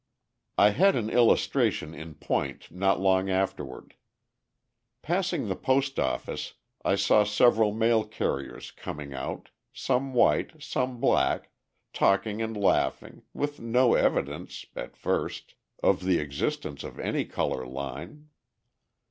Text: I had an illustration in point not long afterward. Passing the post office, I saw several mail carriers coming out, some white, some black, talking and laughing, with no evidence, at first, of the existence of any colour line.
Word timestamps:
I 0.57 0.71
had 0.71 0.95
an 0.95 1.11
illustration 1.11 1.93
in 1.93 2.15
point 2.15 2.71
not 2.71 2.99
long 2.99 3.29
afterward. 3.29 3.93
Passing 5.03 5.47
the 5.47 5.55
post 5.55 5.99
office, 5.99 6.55
I 6.83 6.95
saw 6.95 7.23
several 7.23 7.71
mail 7.71 8.03
carriers 8.03 8.71
coming 8.71 9.13
out, 9.13 9.49
some 9.71 10.15
white, 10.15 10.59
some 10.59 10.99
black, 10.99 11.51
talking 11.93 12.41
and 12.41 12.57
laughing, 12.57 13.21
with 13.31 13.59
no 13.59 13.93
evidence, 13.93 14.65
at 14.75 14.97
first, 14.97 15.53
of 15.83 16.03
the 16.03 16.17
existence 16.17 16.83
of 16.83 16.99
any 16.99 17.23
colour 17.23 17.63
line. 17.63 18.29